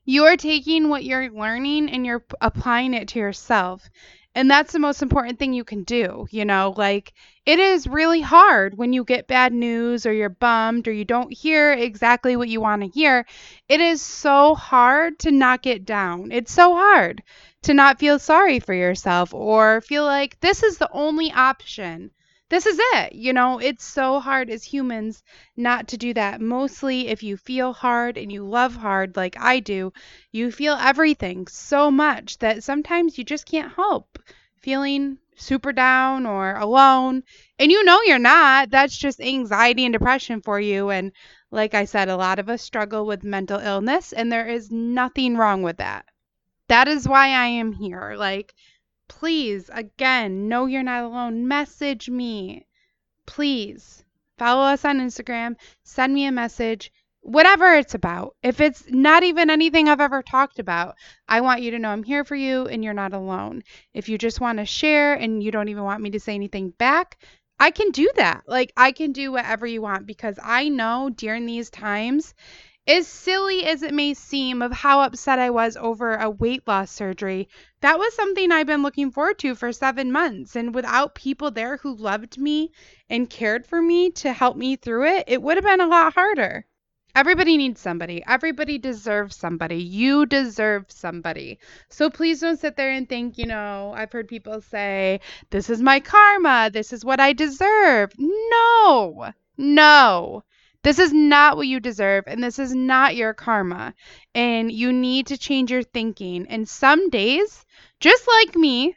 You're 0.06 0.38
taking 0.38 0.90
what 0.90 1.04
you're 1.04 1.30
learning 1.30 1.90
and 1.90 2.06
you're 2.06 2.26
applying 2.42 2.94
it 2.94 3.10
to 3.10 3.20
yourself. 3.20 3.90
And 4.36 4.50
that's 4.50 4.74
the 4.74 4.80
most 4.80 5.02
important 5.02 5.38
thing 5.40 5.54
you 5.54 5.64
can 5.64 5.84
do. 5.84 6.28
You 6.32 6.46
know, 6.46 6.74
like 6.78 7.14
it 7.46 7.60
is 7.60 7.88
really 7.88 8.22
hard 8.22 8.78
when 8.78 8.94
you 8.94 9.04
get 9.04 9.28
bad 9.28 9.54
news 9.54 10.06
or 10.06 10.14
you're 10.14 10.30
bummed 10.30 10.88
or 10.88 10.92
you 10.92 11.06
don't 11.06 11.34
hear 11.34 11.74
exactly 11.74 12.36
what 12.36 12.50
you 12.50 12.62
want 12.62 12.82
to 12.84 12.88
hear. 12.88 13.26
It 13.68 13.82
is 13.82 14.02
so 14.02 14.56
hard 14.56 15.20
to 15.20 15.32
not 15.32 15.62
get 15.62 15.86
down. 15.86 16.32
It's 16.32 16.54
so 16.54 16.76
hard 16.76 17.24
to 17.64 17.74
not 17.74 18.00
feel 18.00 18.20
sorry 18.20 18.60
for 18.60 18.74
yourself 18.74 19.34
or 19.34 19.82
feel 19.82 20.06
like 20.06 20.40
this 20.40 20.64
is 20.64 20.78
the 20.78 20.90
only 20.92 21.32
option 21.32 22.12
this 22.50 22.66
is 22.66 22.80
it. 22.96 23.14
You 23.14 23.32
know, 23.34 23.60
it's 23.60 23.86
so 23.86 24.20
hard 24.20 24.50
as 24.50 24.64
humans 24.64 25.22
not 25.56 25.88
to 25.90 25.98
do 25.98 26.14
that. 26.16 26.42
Mostly 26.42 27.08
if 27.08 27.22
you 27.22 27.38
feel 27.38 27.74
hard 27.74 28.18
and 28.18 28.32
you 28.32 28.44
love 28.44 28.76
hard 28.76 29.16
like 29.16 29.36
I 29.40 29.60
do, 29.60 29.94
you 30.32 30.52
feel 30.52 30.74
everything 30.74 31.48
so 31.48 31.92
much 31.92 32.40
that 32.40 32.64
sometimes 32.64 33.18
you 33.18 33.24
just 33.24 33.46
can't 33.46 33.74
help 33.74 34.19
feeling 34.62 35.18
super 35.36 35.72
down 35.72 36.26
or 36.26 36.56
alone. 36.56 37.24
And 37.58 37.72
you 37.72 37.84
know 37.84 38.02
you're 38.06 38.20
not. 38.20 38.70
That's 38.70 38.98
just 38.98 39.22
anxiety 39.22 39.86
and 39.86 39.94
depression 39.94 40.42
for 40.42 40.60
you. 40.60 40.90
And 40.90 41.12
like 41.52 41.74
I 41.74 41.86
said, 41.86 42.10
a 42.10 42.18
lot 42.18 42.40
of 42.40 42.50
us 42.50 42.62
struggle 42.62 43.06
with 43.06 43.24
mental 43.24 43.60
illness, 43.60 44.14
and 44.14 44.32
there 44.32 44.48
is 44.48 44.70
nothing 44.70 45.38
wrong 45.38 45.64
with 45.64 45.78
that. 45.78 46.06
That 46.68 46.88
is 46.88 47.08
why 47.08 47.30
I 47.30 47.48
am 47.48 47.72
here. 47.72 48.16
Like, 48.18 48.54
please, 49.08 49.70
again, 49.74 50.48
know 50.48 50.68
you're 50.68 50.84
not 50.84 51.04
alone. 51.04 51.48
Message 51.48 52.10
me. 52.10 52.68
Please 53.26 54.04
follow 54.40 54.64
us 54.64 54.86
on 54.86 55.00
Instagram, 55.00 55.56
send 55.84 56.14
me 56.14 56.26
a 56.26 56.32
message, 56.32 56.92
whatever 57.22 57.74
it's 57.76 57.94
about. 57.94 58.36
If 58.42 58.62
it's 58.62 58.84
not 58.90 59.24
even 59.24 59.50
anything 59.50 59.88
I've 59.88 60.02
ever 60.02 60.24
talked 60.24 60.60
about, 60.60 60.96
I 61.28 61.42
want 61.42 61.62
you 61.62 61.72
to 61.72 61.80
know 61.80 61.90
I'm 61.90 62.04
here 62.04 62.24
for 62.24 62.36
you 62.36 62.68
and 62.68 62.84
you're 62.84 62.94
not 62.94 63.14
alone. 63.14 63.64
If 63.94 64.10
you 64.10 64.18
just 64.18 64.42
want 64.42 64.60
to 64.60 64.66
share 64.66 65.14
and 65.14 65.44
you 65.44 65.52
don't 65.52 65.70
even 65.70 65.84
want 65.84 66.02
me 66.02 66.12
to 66.12 66.20
say 66.20 66.34
anything 66.34 66.72
back, 66.72 67.18
I 67.60 67.72
can 67.72 67.92
do 67.92 68.10
that. 68.16 68.44
Like, 68.48 68.72
I 68.78 68.94
can 68.94 69.12
do 69.12 69.32
whatever 69.34 69.68
you 69.68 69.82
want 69.82 70.06
because 70.06 70.40
I 70.42 70.70
know 70.70 71.10
during 71.10 71.46
these 71.46 71.70
times, 71.70 72.34
as 72.88 73.06
silly 73.06 73.66
as 73.66 73.84
it 73.84 73.94
may 73.94 74.14
seem 74.14 74.62
of 74.62 74.72
how 74.72 75.02
upset 75.02 75.38
I 75.40 75.50
was 75.50 75.76
over 75.76 76.16
a 76.16 76.30
weight 76.30 76.66
loss 76.66 76.90
surgery, 76.90 77.50
that 77.82 78.00
was 78.00 78.16
something 78.16 78.52
I've 78.52 78.66
been 78.66 78.82
looking 78.82 79.12
forward 79.12 79.38
to 79.40 79.56
for 79.56 79.74
seven 79.74 80.12
months. 80.12 80.56
And 80.56 80.74
without 80.74 81.16
people 81.16 81.52
there 81.52 81.78
who 81.78 81.96
loved 81.96 82.38
me 82.38 82.72
and 83.10 83.30
cared 83.30 83.68
for 83.68 83.82
me 83.82 84.10
to 84.12 84.32
help 84.34 84.56
me 84.56 84.78
through 84.78 85.06
it, 85.06 85.26
it 85.28 85.42
would 85.42 85.58
have 85.58 85.66
been 85.66 85.82
a 85.82 85.88
lot 85.88 86.14
harder. 86.14 86.66
Everybody 87.16 87.58
needs 87.58 87.82
somebody. 87.82 88.24
Everybody 88.28 88.78
deserves 88.78 89.36
somebody. 89.36 89.82
You 89.82 90.26
deserve 90.26 90.86
somebody. 90.90 91.60
So 91.90 92.10
please 92.10 92.40
don't 92.40 92.60
sit 92.60 92.76
there 92.78 92.92
and 92.92 93.10
think, 93.10 93.38
you 93.38 93.46
know, 93.46 93.94
I've 93.96 94.12
heard 94.12 94.28
people 94.28 94.62
say, 94.62 95.20
this 95.50 95.70
is 95.70 95.82
my 95.82 96.00
karma. 96.00 96.70
This 96.72 96.94
is 96.94 97.04
what 97.04 97.20
I 97.20 97.34
deserve. 97.34 98.12
No, 98.18 99.32
no. 99.58 100.44
This 100.82 101.00
is 101.00 101.12
not 101.12 101.58
what 101.58 101.68
you 101.68 101.82
deserve, 101.82 102.24
and 102.28 102.42
this 102.42 102.58
is 102.58 102.74
not 102.74 103.18
your 103.18 103.34
karma. 103.34 103.94
And 104.34 104.72
you 104.72 104.94
need 104.94 105.28
to 105.28 105.38
change 105.38 105.72
your 105.72 105.84
thinking. 105.84 106.48
And 106.48 106.70
some 106.70 107.10
days, 107.10 107.66
just 108.00 108.26
like 108.28 108.56
me, 108.56 108.96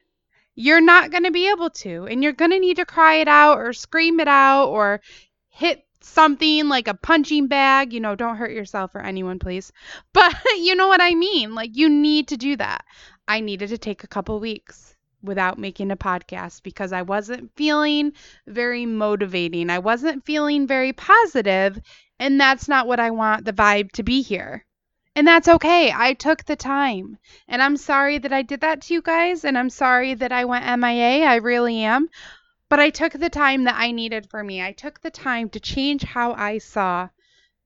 you're 0.55 0.81
not 0.81 1.11
going 1.11 1.25
to 1.25 1.33
be 1.33 1.51
able 1.51 1.71
to. 1.71 2.07
And 2.07 2.23
you're 2.23 2.35
going 2.35 2.53
to 2.53 2.61
need 2.61 2.77
to 2.77 2.85
cry 2.85 3.15
it 3.17 3.27
out 3.27 3.59
or 3.59 3.73
scream 3.73 4.21
it 4.21 4.29
out 4.29 4.69
or 4.69 5.01
hit 5.49 5.85
something 6.05 6.69
like 6.69 6.89
a 6.89 6.95
punching 6.95 7.47
bag. 7.47 7.93
You 7.93 8.01
know, 8.01 8.15
don't 8.15 8.37
hurt 8.37 8.53
yourself 8.53 8.95
or 8.95 9.01
anyone, 9.01 9.39
please. 9.39 9.73
But 10.13 10.35
you 10.57 10.75
know 10.75 10.89
what 10.89 11.01
I 11.01 11.15
mean. 11.15 11.55
Like, 11.55 11.77
you 11.77 11.89
need 11.89 12.29
to 12.29 12.37
do 12.37 12.57
that. 12.57 12.85
I 13.27 13.41
needed 13.41 13.69
to 13.69 13.79
take 13.79 14.05
a 14.05 14.09
couple 14.09 14.39
weeks 14.41 14.97
without 15.23 15.59
making 15.59 15.91
a 15.91 15.97
podcast 15.97 16.63
because 16.63 16.93
I 16.93 17.03
wasn't 17.03 17.55
feeling 17.55 18.13
very 18.47 18.87
motivating. 18.87 19.71
I 19.71 19.79
wasn't 19.79 20.27
feeling 20.27 20.67
very 20.67 20.93
positive, 20.93 21.81
and 22.19 22.41
that's 22.41 22.69
not 22.69 22.87
what 22.87 23.01
I 23.01 23.11
want 23.11 23.45
the 23.45 23.53
vibe 23.53 23.93
to 23.93 24.03
be 24.03 24.23
here. 24.23 24.65
And 25.15 25.27
that's 25.27 25.49
okay. 25.49 25.93
I 25.95 26.15
took 26.15 26.45
the 26.45 26.57
time. 26.57 27.19
And 27.47 27.63
I'm 27.63 27.77
sorry 27.77 28.19
that 28.19 28.33
I 28.33 28.43
did 28.43 28.63
that 28.63 28.81
to 28.83 28.95
you 28.95 29.03
guys, 29.03 29.45
and 29.45 29.59
I'm 29.59 29.71
sorry 29.71 30.15
that 30.15 30.33
I 30.33 30.47
went 30.47 30.81
MIA. 30.81 31.27
I 31.27 31.37
really 31.37 31.83
am. 31.83 32.09
But 32.73 32.81
I 32.81 32.89
took 32.89 33.13
the 33.13 33.29
time 33.29 33.65
that 33.65 33.75
I 33.77 33.91
needed 33.91 34.31
for 34.31 34.43
me. 34.43 34.63
I 34.63 34.73
took 34.73 35.03
the 35.03 35.11
time 35.11 35.51
to 35.51 35.61
change 35.61 36.05
how 36.05 36.33
I 36.33 36.57
saw 36.57 37.11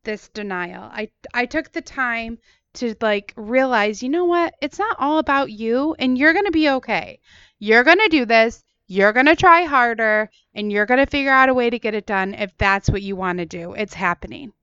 this 0.02 0.28
denial. 0.30 0.82
I 0.82 1.10
I 1.32 1.46
took 1.46 1.70
the 1.70 1.80
time 1.80 2.38
to 2.74 2.96
like 3.00 3.32
realize, 3.36 4.02
you 4.02 4.08
know 4.08 4.24
what? 4.24 4.54
It's 4.60 4.80
not 4.80 4.96
all 4.98 5.18
about 5.18 5.52
you 5.52 5.94
and 6.00 6.18
you're 6.18 6.32
going 6.32 6.46
to 6.46 6.50
be 6.50 6.68
okay. 6.70 7.20
You're 7.60 7.84
going 7.84 8.00
to 8.00 8.08
do 8.08 8.24
this. 8.24 8.64
You're 8.88 9.12
going 9.12 9.26
to 9.26 9.36
try 9.36 9.62
harder 9.62 10.28
and 10.56 10.72
you're 10.72 10.86
going 10.86 10.98
to 10.98 11.06
figure 11.06 11.30
out 11.30 11.50
a 11.50 11.54
way 11.54 11.70
to 11.70 11.78
get 11.78 11.94
it 11.94 12.06
done 12.06 12.34
if 12.34 12.58
that's 12.58 12.90
what 12.90 13.02
you 13.02 13.14
want 13.14 13.38
to 13.38 13.46
do. 13.46 13.74
It's 13.74 13.94
happening. 13.94 14.54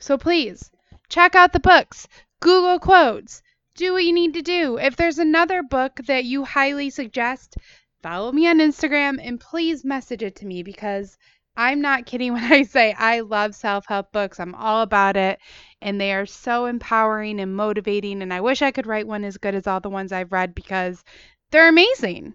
So 0.00 0.18
please 0.18 0.68
check 1.08 1.36
out 1.36 1.52
the 1.52 1.60
books, 1.60 2.08
Google 2.40 2.80
quotes, 2.80 3.40
do 3.76 3.92
what 3.92 4.04
you 4.04 4.12
need 4.12 4.34
to 4.34 4.42
do. 4.42 4.78
If 4.78 4.96
there's 4.96 5.18
another 5.18 5.62
book 5.62 6.00
that 6.06 6.24
you 6.24 6.44
highly 6.44 6.90
suggest, 6.90 7.56
follow 8.02 8.32
me 8.32 8.46
on 8.46 8.58
Instagram 8.58 9.18
and 9.22 9.40
please 9.40 9.84
message 9.84 10.22
it 10.22 10.36
to 10.36 10.46
me 10.46 10.62
because 10.62 11.16
I'm 11.56 11.80
not 11.80 12.06
kidding 12.06 12.32
when 12.34 12.44
I 12.44 12.62
say 12.62 12.92
I 12.92 13.20
love 13.20 13.54
self 13.54 13.86
help 13.86 14.12
books. 14.12 14.40
I'm 14.40 14.54
all 14.54 14.82
about 14.82 15.16
it. 15.16 15.38
And 15.82 16.00
they 16.00 16.12
are 16.12 16.26
so 16.26 16.66
empowering 16.66 17.40
and 17.40 17.54
motivating. 17.54 18.22
And 18.22 18.32
I 18.32 18.40
wish 18.40 18.62
I 18.62 18.70
could 18.70 18.86
write 18.86 19.06
one 19.06 19.24
as 19.24 19.38
good 19.38 19.54
as 19.54 19.66
all 19.66 19.80
the 19.80 19.90
ones 19.90 20.12
I've 20.12 20.32
read 20.32 20.54
because 20.54 21.04
they're 21.50 21.68
amazing. 21.68 22.34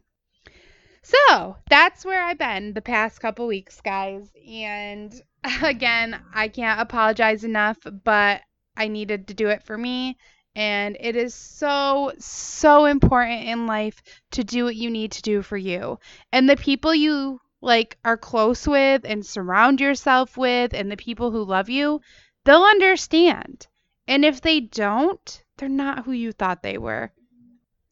So 1.01 1.55
that's 1.69 2.03
where 2.03 2.23
I've 2.23 2.39
been 2.39 2.73
the 2.73 2.81
past 2.81 3.19
couple 3.19 3.45
weeks, 3.45 3.79
guys. 3.79 4.31
And 4.49 5.13
again, 5.61 6.19
I 6.33 6.47
can't 6.47 6.81
apologize 6.81 7.43
enough, 7.43 7.77
but 8.03 8.41
I 8.75 8.87
needed 8.87 9.27
to 9.27 9.33
do 9.33 9.49
it 9.49 9.63
for 9.63 9.77
me. 9.77 10.17
And 10.55 10.95
it 10.99 11.15
is 11.15 11.33
so, 11.33 12.13
so 12.17 12.85
important 12.85 13.43
in 13.43 13.67
life 13.67 14.01
to 14.31 14.43
do 14.43 14.63
what 14.63 14.75
you 14.75 14.89
need 14.89 15.11
to 15.13 15.21
do 15.21 15.41
for 15.41 15.57
you. 15.57 15.99
And 16.31 16.49
the 16.49 16.55
people 16.55 16.95
you 16.95 17.41
like 17.61 17.97
are 18.05 18.17
close 18.17 18.67
with 18.67 19.01
and 19.03 19.25
surround 19.25 19.81
yourself 19.81 20.37
with 20.37 20.73
and 20.73 20.89
the 20.91 20.97
people 20.97 21.31
who 21.31 21.43
love 21.43 21.69
you, 21.69 21.99
they'll 22.45 22.63
understand. 22.63 23.67
And 24.07 24.23
if 24.23 24.39
they 24.39 24.59
don't, 24.59 25.43
they're 25.57 25.67
not 25.67 26.05
who 26.05 26.11
you 26.11 26.31
thought 26.31 26.61
they 26.61 26.77
were. 26.77 27.11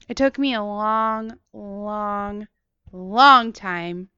It 0.08 0.18
took 0.18 0.38
me 0.38 0.54
a 0.54 0.64
long, 0.64 1.38
long, 1.54 2.48
long 2.92 3.52
time 3.52 4.10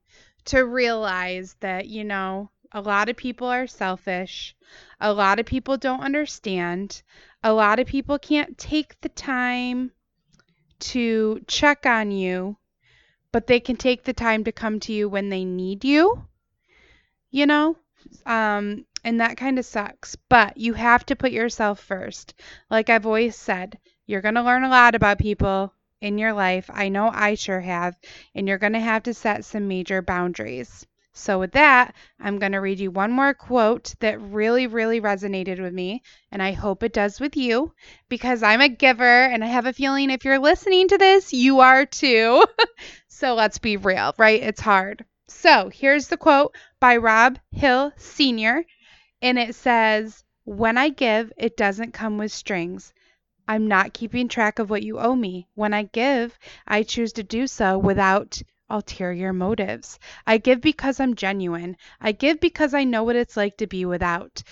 to 0.45 0.65
realize 0.65 1.55
that, 1.61 1.87
you 1.87 2.03
know, 2.03 2.49
a 2.71 2.81
lot 2.81 3.07
of 3.07 3.15
people 3.15 3.47
are 3.47 3.67
selfish. 3.67 4.55
A 4.99 5.13
lot 5.13 5.39
of 5.39 5.45
people 5.45 5.77
don't 5.77 6.01
understand. 6.01 7.01
A 7.45 7.53
lot 7.53 7.77
of 7.77 7.85
people 7.85 8.17
can't 8.17 8.57
take 8.57 8.99
the 9.01 9.09
time 9.09 9.91
to 10.79 11.41
check 11.47 11.85
on 11.85 12.09
you, 12.09 12.57
but 13.31 13.45
they 13.45 13.59
can 13.59 13.75
take 13.75 14.03
the 14.03 14.13
time 14.13 14.43
to 14.45 14.51
come 14.51 14.79
to 14.79 14.91
you 14.91 15.07
when 15.07 15.29
they 15.29 15.45
need 15.45 15.85
you. 15.85 16.25
You 17.29 17.45
know? 17.45 17.77
Um, 18.25 18.87
and 19.03 19.21
that 19.21 19.37
kind 19.37 19.59
of 19.59 19.65
sucks. 19.65 20.15
But 20.27 20.57
you 20.57 20.73
have 20.73 21.05
to 21.05 21.15
put 21.15 21.31
yourself 21.31 21.79
first. 21.79 22.33
Like 22.71 22.89
I've 22.89 23.05
always 23.05 23.35
said, 23.35 23.77
you're 24.07 24.23
going 24.23 24.33
to 24.33 24.41
learn 24.41 24.63
a 24.63 24.69
lot 24.69 24.95
about 24.95 25.19
people 25.19 25.71
in 26.01 26.17
your 26.17 26.33
life. 26.33 26.67
I 26.73 26.89
know 26.89 27.11
I 27.13 27.35
sure 27.35 27.61
have. 27.61 27.95
And 28.33 28.47
you're 28.47 28.57
going 28.57 28.73
to 28.73 28.79
have 28.79 29.03
to 29.03 29.13
set 29.13 29.45
some 29.45 29.67
major 29.67 30.01
boundaries. 30.01 30.87
So, 31.17 31.39
with 31.39 31.53
that, 31.53 31.95
I'm 32.19 32.39
going 32.39 32.51
to 32.51 32.59
read 32.59 32.81
you 32.81 32.91
one 32.91 33.09
more 33.09 33.33
quote 33.33 33.95
that 34.01 34.19
really, 34.19 34.67
really 34.67 34.99
resonated 34.99 35.61
with 35.61 35.73
me. 35.73 36.03
And 36.29 36.43
I 36.43 36.51
hope 36.51 36.83
it 36.83 36.91
does 36.91 37.21
with 37.21 37.37
you 37.37 37.73
because 38.09 38.43
I'm 38.43 38.59
a 38.59 38.67
giver. 38.67 39.23
And 39.23 39.41
I 39.41 39.47
have 39.47 39.65
a 39.65 39.71
feeling 39.71 40.09
if 40.09 40.25
you're 40.25 40.39
listening 40.39 40.89
to 40.89 40.97
this, 40.97 41.31
you 41.31 41.61
are 41.61 41.85
too. 41.85 42.43
so, 43.07 43.33
let's 43.33 43.59
be 43.59 43.77
real, 43.77 44.13
right? 44.17 44.43
It's 44.43 44.59
hard. 44.59 45.05
So, 45.29 45.69
here's 45.69 46.09
the 46.09 46.17
quote 46.17 46.53
by 46.81 46.97
Rob 46.97 47.39
Hill 47.49 47.93
Sr. 47.95 48.65
And 49.21 49.39
it 49.39 49.55
says, 49.55 50.25
When 50.43 50.77
I 50.77 50.89
give, 50.89 51.31
it 51.37 51.55
doesn't 51.55 51.93
come 51.93 52.17
with 52.17 52.33
strings. 52.33 52.93
I'm 53.47 53.67
not 53.67 53.93
keeping 53.93 54.27
track 54.27 54.59
of 54.59 54.69
what 54.69 54.83
you 54.83 54.99
owe 54.99 55.15
me. 55.15 55.47
When 55.53 55.73
I 55.73 55.83
give, 55.83 56.37
I 56.67 56.83
choose 56.83 57.13
to 57.13 57.23
do 57.23 57.47
so 57.47 57.77
without 57.77 58.41
ulterior 58.69 59.31
motives. 59.31 59.99
I 60.25 60.37
give 60.37 60.61
because 60.61 60.99
I'm 60.99 61.15
genuine. 61.15 61.77
I 62.01 62.11
give 62.11 62.39
because 62.39 62.73
I 62.73 62.83
know 62.83 63.03
what 63.03 63.15
it's 63.15 63.37
like 63.37 63.57
to 63.57 63.67
be 63.67 63.85
without. 63.85 64.43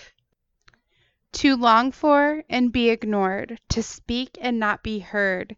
To 1.33 1.55
long 1.55 1.91
for 1.91 2.43
and 2.49 2.71
be 2.71 2.89
ignored, 2.89 3.59
to 3.69 3.81
speak 3.81 4.37
and 4.39 4.59
not 4.59 4.83
be 4.83 4.99
heard, 4.99 5.55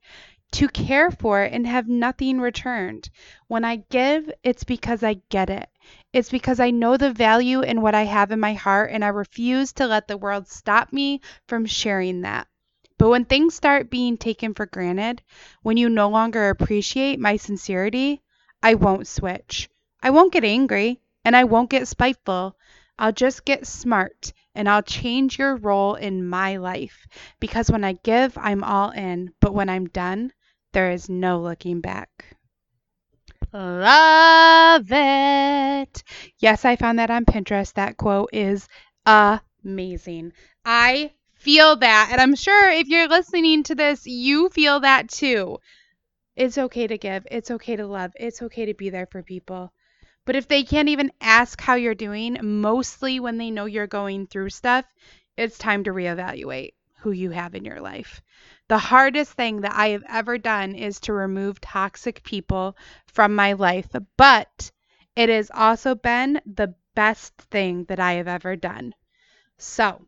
to 0.53 0.69
care 0.69 1.11
for 1.11 1.41
and 1.41 1.67
have 1.67 1.89
nothing 1.89 2.39
returned. 2.39 3.09
When 3.47 3.65
I 3.65 3.83
give, 3.89 4.31
it's 4.41 4.63
because 4.63 5.03
I 5.03 5.15
get 5.27 5.49
it. 5.49 5.67
It's 6.13 6.29
because 6.29 6.61
I 6.61 6.71
know 6.71 6.95
the 6.95 7.11
value 7.11 7.61
in 7.61 7.81
what 7.81 7.93
I 7.93 8.03
have 8.03 8.31
in 8.31 8.39
my 8.39 8.53
heart 8.53 8.91
and 8.91 9.03
I 9.03 9.09
refuse 9.09 9.73
to 9.73 9.85
let 9.85 10.07
the 10.07 10.17
world 10.17 10.47
stop 10.47 10.93
me 10.93 11.19
from 11.47 11.65
sharing 11.65 12.21
that. 12.21 12.47
But 12.97 13.09
when 13.09 13.25
things 13.25 13.53
start 13.53 13.89
being 13.89 14.15
taken 14.15 14.53
for 14.53 14.65
granted, 14.65 15.21
when 15.61 15.75
you 15.75 15.89
no 15.89 16.07
longer 16.07 16.47
appreciate 16.47 17.19
my 17.19 17.35
sincerity, 17.35 18.21
I 18.65 18.73
won't 18.73 19.05
switch. 19.05 19.69
I 20.01 20.09
won't 20.09 20.33
get 20.33 20.43
angry 20.43 20.99
and 21.23 21.35
I 21.35 21.43
won't 21.43 21.69
get 21.69 21.87
spiteful. 21.87 22.57
I'll 22.97 23.11
just 23.11 23.45
get 23.45 23.67
smart 23.67 24.33
and 24.55 24.67
I'll 24.67 24.81
change 24.81 25.37
your 25.37 25.55
role 25.55 25.93
in 25.93 26.27
my 26.27 26.57
life 26.57 27.05
because 27.39 27.69
when 27.69 27.83
I 27.83 27.93
give, 27.93 28.35
I'm 28.39 28.63
all 28.63 28.89
in, 28.89 29.33
but 29.39 29.53
when 29.53 29.69
I'm 29.69 29.85
done, 29.85 30.33
there 30.73 30.89
is 30.89 31.09
no 31.09 31.41
looking 31.41 31.79
back. 31.79 32.25
Love 33.53 34.87
it. 34.89 36.03
Yes, 36.39 36.65
I 36.65 36.75
found 36.75 36.97
that 36.97 37.11
on 37.11 37.25
Pinterest. 37.25 37.73
That 37.73 37.97
quote 37.97 38.31
is 38.33 38.67
amazing. 39.05 40.33
I 40.65 41.11
feel 41.35 41.75
that. 41.75 42.09
And 42.11 42.19
I'm 42.19 42.33
sure 42.33 42.71
if 42.71 42.87
you're 42.87 43.09
listening 43.09 43.61
to 43.65 43.75
this, 43.75 44.07
you 44.07 44.49
feel 44.49 44.79
that 44.79 45.09
too. 45.09 45.59
It's 46.35 46.57
okay 46.57 46.87
to 46.87 46.97
give, 46.97 47.25
it's 47.31 47.51
okay 47.51 47.75
to 47.75 47.87
love, 47.87 48.11
it's 48.15 48.41
okay 48.41 48.65
to 48.65 48.73
be 48.73 48.89
there 48.89 49.05
for 49.05 49.23
people. 49.23 49.73
But 50.25 50.35
if 50.35 50.47
they 50.47 50.63
can't 50.63 50.89
even 50.89 51.11
ask 51.21 51.61
how 51.61 51.75
you're 51.75 51.95
doing, 51.95 52.37
mostly 52.41 53.19
when 53.19 53.37
they 53.37 53.51
know 53.51 53.65
you're 53.65 53.87
going 53.87 54.27
through 54.27 54.49
stuff, 54.49 54.85
it's 55.37 55.57
time 55.57 55.83
to 55.85 55.91
reevaluate 55.91 56.73
who 56.99 57.11
you 57.11 57.29
have 57.29 57.55
in 57.55 57.63
your 57.63 57.79
life. 57.79 58.21
The 58.67 58.77
hardest 58.77 59.33
thing 59.33 59.61
that 59.61 59.73
I 59.75 59.89
have 59.89 60.03
ever 60.09 60.37
done 60.37 60.75
is 60.75 60.99
to 61.01 61.13
remove 61.13 61.61
toxic 61.61 62.23
people 62.23 62.75
from 63.05 63.35
my 63.35 63.53
life, 63.53 63.89
but 64.17 64.71
it 65.15 65.29
has 65.29 65.51
also 65.53 65.95
been 65.95 66.41
the 66.45 66.75
best 66.95 67.37
thing 67.37 67.85
that 67.85 67.99
I 67.99 68.13
have 68.13 68.27
ever 68.27 68.55
done. 68.55 68.93
So, 69.57 70.07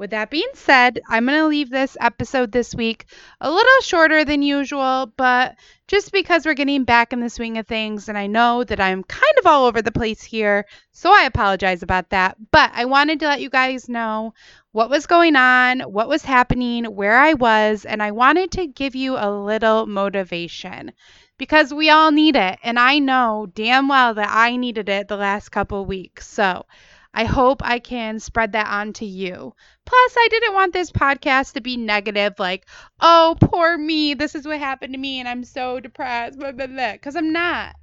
with 0.00 0.10
that 0.10 0.30
being 0.30 0.48
said, 0.54 0.98
I'm 1.08 1.26
going 1.26 1.38
to 1.38 1.46
leave 1.46 1.68
this 1.68 1.94
episode 2.00 2.50
this 2.50 2.74
week 2.74 3.04
a 3.38 3.50
little 3.50 3.80
shorter 3.82 4.24
than 4.24 4.40
usual, 4.40 5.12
but 5.14 5.56
just 5.88 6.10
because 6.10 6.46
we're 6.46 6.54
getting 6.54 6.84
back 6.84 7.12
in 7.12 7.20
the 7.20 7.28
swing 7.28 7.58
of 7.58 7.66
things, 7.66 8.08
and 8.08 8.16
I 8.16 8.26
know 8.26 8.64
that 8.64 8.80
I'm 8.80 9.04
kind 9.04 9.38
of 9.38 9.46
all 9.46 9.66
over 9.66 9.82
the 9.82 9.92
place 9.92 10.22
here, 10.22 10.64
so 10.92 11.12
I 11.12 11.24
apologize 11.24 11.82
about 11.82 12.08
that. 12.10 12.38
But 12.50 12.70
I 12.74 12.86
wanted 12.86 13.20
to 13.20 13.26
let 13.26 13.42
you 13.42 13.50
guys 13.50 13.90
know 13.90 14.32
what 14.72 14.88
was 14.88 15.06
going 15.06 15.36
on, 15.36 15.80
what 15.80 16.08
was 16.08 16.24
happening, 16.24 16.86
where 16.86 17.18
I 17.18 17.34
was, 17.34 17.84
and 17.84 18.02
I 18.02 18.12
wanted 18.12 18.52
to 18.52 18.66
give 18.66 18.94
you 18.96 19.18
a 19.18 19.30
little 19.30 19.86
motivation 19.86 20.92
because 21.36 21.74
we 21.74 21.90
all 21.90 22.10
need 22.10 22.36
it. 22.36 22.58
And 22.62 22.78
I 22.78 23.00
know 23.00 23.48
damn 23.52 23.88
well 23.88 24.14
that 24.14 24.30
I 24.30 24.56
needed 24.56 24.88
it 24.88 25.08
the 25.08 25.16
last 25.16 25.50
couple 25.50 25.84
weeks. 25.84 26.26
So, 26.26 26.64
I 27.12 27.24
hope 27.24 27.60
I 27.64 27.80
can 27.80 28.20
spread 28.20 28.52
that 28.52 28.68
on 28.68 28.92
to 28.94 29.04
you. 29.04 29.54
Plus, 29.84 30.14
I 30.16 30.28
didn't 30.30 30.54
want 30.54 30.72
this 30.72 30.92
podcast 30.92 31.54
to 31.54 31.60
be 31.60 31.76
negative, 31.76 32.34
like, 32.38 32.66
oh, 33.00 33.36
poor 33.40 33.76
me, 33.76 34.14
this 34.14 34.34
is 34.34 34.46
what 34.46 34.58
happened 34.58 34.94
to 34.94 34.98
me, 34.98 35.18
and 35.18 35.28
I'm 35.28 35.42
so 35.42 35.80
depressed, 35.80 36.38
blah, 36.38 36.52
blah, 36.52 36.68
blah, 36.68 36.92
because 36.92 37.16
I'm 37.16 37.32
not. 37.32 37.74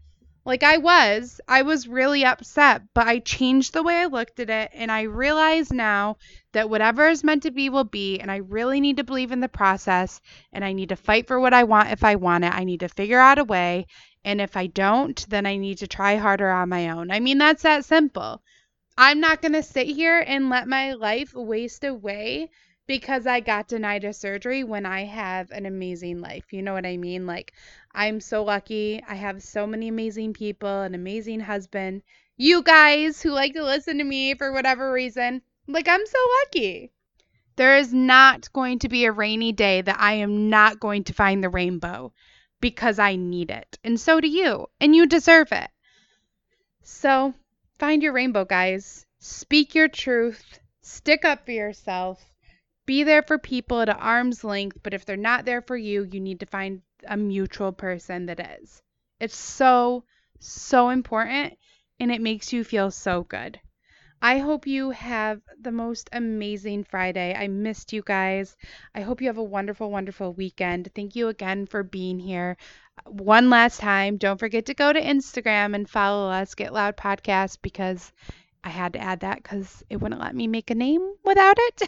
Like, 0.46 0.64
I 0.64 0.78
was. 0.78 1.42
I 1.46 1.64
was 1.64 1.90
really 1.90 2.24
upset, 2.24 2.84
but 2.94 3.06
I 3.06 3.20
changed 3.20 3.74
the 3.74 3.84
way 3.84 3.98
I 3.98 4.06
looked 4.06 4.40
at 4.40 4.50
it, 4.50 4.72
and 4.74 4.90
I 4.90 5.02
realize 5.02 5.74
now 5.74 6.16
that 6.54 6.70
whatever 6.70 7.10
is 7.10 7.22
meant 7.22 7.44
to 7.44 7.52
be 7.52 7.68
will 7.70 7.84
be, 7.84 8.20
and 8.20 8.32
I 8.32 8.38
really 8.38 8.80
need 8.80 8.96
to 8.96 9.04
believe 9.04 9.34
in 9.34 9.42
the 9.42 9.50
process, 9.50 10.22
and 10.54 10.64
I 10.64 10.72
need 10.72 10.88
to 10.90 10.96
fight 10.96 11.28
for 11.28 11.38
what 11.38 11.54
I 11.54 11.66
want 11.66 11.92
if 11.92 12.06
I 12.06 12.16
want 12.16 12.46
it. 12.46 12.54
I 12.54 12.64
need 12.64 12.80
to 12.80 12.88
figure 12.88 13.20
out 13.20 13.40
a 13.40 13.44
way, 13.44 13.88
and 14.24 14.40
if 14.40 14.56
I 14.56 14.68
don't, 14.68 15.26
then 15.28 15.46
I 15.46 15.58
need 15.58 15.80
to 15.80 15.88
try 15.88 16.16
harder 16.16 16.50
on 16.50 16.70
my 16.70 16.92
own. 16.92 17.12
I 17.12 17.20
mean, 17.20 17.40
that's 17.40 17.64
that 17.64 17.84
simple. 17.84 18.42
I'm 19.00 19.20
not 19.20 19.44
going 19.44 19.54
to 19.54 19.62
sit 19.62 19.86
here 19.88 20.24
and 20.26 20.50
let 20.50 20.68
my 20.68 20.94
life 20.94 21.34
waste 21.36 21.84
away 21.84 22.50
because 22.88 23.28
I 23.28 23.42
got 23.42 23.68
denied 23.68 24.06
a 24.06 24.14
surgery 24.14 24.64
when 24.64 24.88
I 24.88 25.04
have 25.04 25.52
an 25.52 25.68
amazing 25.68 26.20
life. 26.20 26.52
You 26.52 26.64
know 26.64 26.74
what 26.74 26.86
I 26.86 26.98
mean? 26.98 27.28
Like, 27.28 27.54
I'm 27.94 28.20
so 28.20 28.44
lucky. 28.44 29.04
I 29.08 29.16
have 29.16 29.44
so 29.44 29.68
many 29.68 29.90
amazing 29.90 30.34
people, 30.34 30.82
an 30.82 30.96
amazing 30.96 31.42
husband. 31.42 32.02
You 32.38 32.64
guys 32.64 33.22
who 33.22 33.32
like 33.32 33.54
to 33.54 33.64
listen 33.64 34.00
to 34.00 34.04
me 34.04 34.34
for 34.34 34.52
whatever 34.52 34.92
reason, 34.92 35.42
like, 35.68 35.88
I'm 35.88 36.06
so 36.06 36.20
lucky. 36.46 36.92
There 37.56 37.78
is 37.78 37.94
not 37.94 38.52
going 38.54 38.80
to 38.80 38.90
be 38.90 39.06
a 39.06 39.12
rainy 39.12 39.52
day 39.52 39.82
that 39.82 40.00
I 40.00 40.14
am 40.14 40.50
not 40.50 40.80
going 40.80 41.04
to 41.06 41.14
find 41.14 41.44
the 41.44 41.50
rainbow 41.50 42.14
because 42.62 42.98
I 42.98 43.16
need 43.16 43.52
it. 43.52 43.78
And 43.84 44.00
so 44.00 44.20
do 44.20 44.28
you. 44.28 44.68
And 44.80 44.96
you 44.96 45.06
deserve 45.06 45.52
it. 45.52 45.70
So, 46.84 47.34
Find 47.80 48.02
your 48.02 48.14
rainbow, 48.14 48.46
guys. 48.46 49.06
Speak 49.20 49.76
your 49.76 49.88
truth. 49.88 50.60
Stick 50.82 51.24
up 51.24 51.46
for 51.46 51.52
yourself. 51.52 52.34
Be 52.86 53.04
there 53.04 53.22
for 53.22 53.38
people 53.38 53.82
at 53.82 53.90
arm's 53.90 54.44
length, 54.44 54.78
but 54.82 54.94
if 54.94 55.06
they're 55.06 55.18
not 55.18 55.46
there 55.46 55.62
for 55.62 55.78
you, 55.78 56.04
you 56.04 56.20
need 56.20 56.40
to 56.40 56.46
find 56.46 56.82
a 57.08 57.18
mutual 57.18 57.72
person 57.72 58.26
that 58.28 58.40
is. 58.62 58.82
It's 59.20 59.36
so, 59.36 60.06
so 60.40 60.90
important 60.90 61.58
and 62.00 62.12
it 62.12 62.22
makes 62.22 62.54
you 62.54 62.64
feel 62.64 62.92
so 62.92 63.24
good. 63.24 63.60
I 64.22 64.40
hope 64.40 64.66
you 64.66 64.92
have 64.92 65.42
the 65.60 65.72
most 65.72 66.10
amazing 66.12 66.86
Friday. 66.86 67.36
I 67.36 67.48
missed 67.48 67.94
you 67.94 68.02
guys. 68.02 68.56
I 68.96 69.02
hope 69.02 69.22
you 69.22 69.28
have 69.28 69.38
a 69.38 69.44
wonderful, 69.44 69.92
wonderful 69.92 70.34
weekend. 70.34 70.90
Thank 70.96 71.16
you 71.16 71.28
again 71.28 71.68
for 71.68 71.84
being 71.84 72.20
here. 72.20 72.58
One 73.06 73.50
last 73.50 73.80
time, 73.80 74.18
don't 74.18 74.40
forget 74.40 74.66
to 74.66 74.74
go 74.74 74.92
to 74.92 75.02
Instagram 75.02 75.76
and 75.76 75.90
follow 75.90 76.30
us, 76.30 76.56
Get 76.56 76.74
Loud 76.74 76.98
Podcast, 76.98 77.60
because 77.62 78.12
I 78.64 78.70
had 78.70 78.94
to 78.94 79.00
add 79.00 79.22
that 79.22 79.42
because 79.42 79.84
it 79.90 79.98
wouldn't 79.98 80.20
let 80.20 80.36
me 80.36 80.48
make 80.48 80.70
a 80.70 80.76
name 80.76 81.14
without 81.24 81.56
it. 81.58 81.84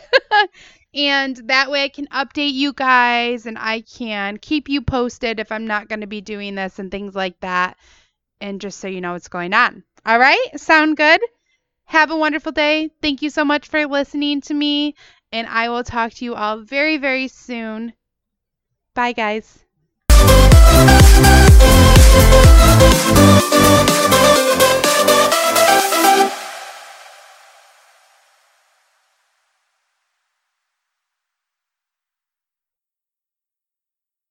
and 0.94 1.36
that 1.48 1.70
way 1.70 1.84
I 1.84 1.90
can 1.90 2.08
update 2.08 2.54
you 2.54 2.74
guys 2.74 3.46
and 3.46 3.58
I 3.58 3.82
can 3.82 4.38
keep 4.38 4.70
you 4.70 4.82
posted 4.82 5.40
if 5.40 5.52
I'm 5.52 5.68
not 5.68 5.90
going 5.90 6.02
to 6.02 6.08
be 6.08 6.22
doing 6.22 6.56
this 6.56 6.80
and 6.80 6.90
things 6.90 7.16
like 7.16 7.40
that. 7.42 7.78
And 8.40 8.62
just 8.62 8.80
so 8.80 8.88
you 8.88 9.02
know 9.02 9.14
what's 9.14 9.28
going 9.28 9.54
on. 9.54 9.84
All 10.06 10.20
right? 10.20 10.48
Sound 10.56 10.96
good? 10.96 11.22
Have 11.86 12.12
a 12.12 12.18
wonderful 12.18 12.52
day. 12.52 12.92
Thank 13.02 13.22
you 13.22 13.30
so 13.30 13.44
much 13.44 13.68
for 13.68 13.86
listening 13.88 14.42
to 14.42 14.54
me, 14.54 14.96
and 15.32 15.48
I 15.48 15.70
will 15.70 15.84
talk 15.84 16.14
to 16.14 16.26
you 16.26 16.36
all 16.36 16.60
very, 16.60 16.98
very 16.98 17.28
soon. 17.28 17.94
Bye, 18.94 19.14
guys. 19.14 19.66
No 20.72 20.82
hay. 23.14 23.19